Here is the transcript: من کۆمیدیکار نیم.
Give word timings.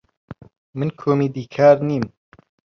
من 0.77 0.89
کۆمیدیکار 0.99 1.77
نیم. 1.87 2.05